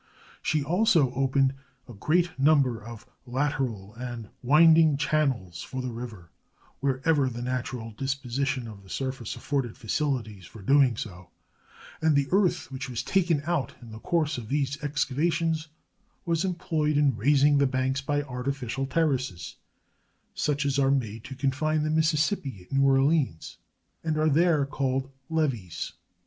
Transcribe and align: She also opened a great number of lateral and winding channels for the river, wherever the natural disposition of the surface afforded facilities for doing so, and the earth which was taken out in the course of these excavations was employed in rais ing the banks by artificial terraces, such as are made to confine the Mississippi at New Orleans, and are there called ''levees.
She 0.41 0.63
also 0.63 1.13
opened 1.13 1.53
a 1.87 1.93
great 1.93 2.31
number 2.39 2.83
of 2.83 3.05
lateral 3.27 3.93
and 3.93 4.29
winding 4.41 4.97
channels 4.97 5.61
for 5.61 5.79
the 5.83 5.91
river, 5.91 6.31
wherever 6.79 7.29
the 7.29 7.43
natural 7.43 7.91
disposition 7.91 8.67
of 8.67 8.81
the 8.81 8.89
surface 8.89 9.35
afforded 9.35 9.77
facilities 9.77 10.47
for 10.47 10.63
doing 10.63 10.97
so, 10.97 11.29
and 12.01 12.15
the 12.15 12.27
earth 12.31 12.71
which 12.71 12.89
was 12.89 13.03
taken 13.03 13.43
out 13.45 13.75
in 13.79 13.91
the 13.91 13.99
course 13.99 14.39
of 14.39 14.49
these 14.49 14.81
excavations 14.83 15.67
was 16.25 16.43
employed 16.43 16.97
in 16.97 17.15
rais 17.15 17.43
ing 17.43 17.59
the 17.59 17.67
banks 17.67 18.01
by 18.01 18.23
artificial 18.23 18.87
terraces, 18.87 19.57
such 20.33 20.65
as 20.65 20.79
are 20.79 20.89
made 20.89 21.23
to 21.25 21.35
confine 21.35 21.83
the 21.83 21.91
Mississippi 21.91 22.63
at 22.63 22.71
New 22.71 22.81
Orleans, 22.87 23.59
and 24.03 24.17
are 24.17 24.29
there 24.29 24.65
called 24.65 25.11
''levees. 25.29 25.91